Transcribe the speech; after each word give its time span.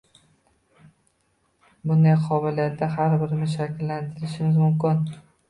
Bunday 1.91 2.15
qobiliyatni 2.23 2.89
har 2.95 3.15
birimiz 3.25 3.55
shakllantirishimiz 3.59 4.61
mumkin 4.65 5.07